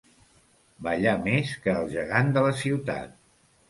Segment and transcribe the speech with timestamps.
[0.87, 3.19] Ballar més que el gegant de la ciutat.